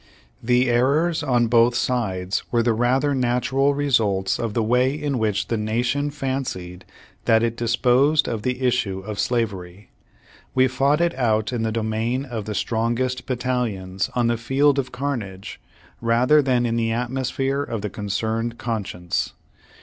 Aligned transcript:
The 0.41 0.67
errors 0.67 1.21
on 1.21 1.45
both 1.45 1.75
sides 1.75 2.41
were 2.51 2.63
the 2.63 2.73
rather 2.73 3.13
natural 3.13 3.75
results 3.75 4.39
of 4.39 4.55
the 4.55 4.63
way 4.63 4.95
in 4.99 5.19
which 5.19 5.47
the 5.47 5.57
Nation 5.57 6.09
fancied 6.09 6.85
that 7.25 7.43
it 7.43 7.55
disposed 7.55 8.27
of 8.27 8.41
the 8.41 8.61
issue 8.61 9.01
of 9.05 9.19
slavery. 9.19 9.91
We 10.55 10.67
fought 10.67 11.01
it 11.01 11.13
out 11.13 11.53
in 11.53 11.61
the 11.61 11.71
domain 11.71 12.25
of 12.25 12.45
the 12.45 12.55
strongest 12.55 13.27
batailions 13.27 14.09
on 14.15 14.25
the 14.25 14.37
field 14.37 14.79
of 14.79 14.91
carnage, 14.91 15.61
rather 16.01 16.41
than 16.41 16.65
in 16.65 16.77
the 16.77 16.91
atmosphere 16.91 17.61
of 17.61 17.83
the 17.83 17.89
concerned 17.91 18.57
conscience. 18.57 19.33